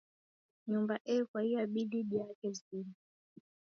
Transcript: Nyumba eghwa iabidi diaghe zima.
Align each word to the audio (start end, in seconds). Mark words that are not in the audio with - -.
Nyumba 0.69 0.95
eghwa 1.15 1.39
iabidi 1.49 1.99
diaghe 2.09 2.49
zima. 2.59 2.95